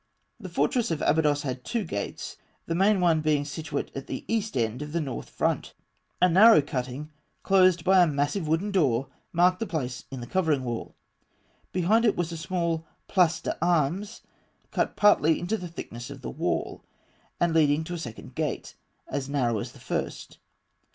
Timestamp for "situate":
3.45-3.95